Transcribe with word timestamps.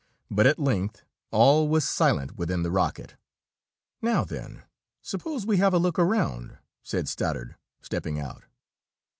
But 0.31 0.47
at 0.47 0.57
length, 0.57 1.03
all 1.29 1.67
was 1.67 1.87
silent 1.87 2.35
within 2.35 2.63
the 2.63 2.71
rocket. 2.71 3.17
"Now, 4.01 4.23
then, 4.23 4.63
suppose 5.03 5.45
we 5.45 5.57
have 5.57 5.75
a 5.75 5.77
look 5.77 5.99
around," 5.99 6.57
said 6.81 7.07
Stoddard, 7.07 7.55
stepping 7.83 8.19
out. 8.19 8.45